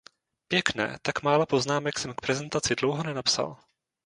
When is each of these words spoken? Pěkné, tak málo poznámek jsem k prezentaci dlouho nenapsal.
Pěkné, 0.47 0.97
tak 1.01 1.21
málo 1.23 1.45
poznámek 1.45 1.99
jsem 1.99 2.13
k 2.13 2.21
prezentaci 2.21 2.75
dlouho 2.75 3.03
nenapsal. 3.03 3.57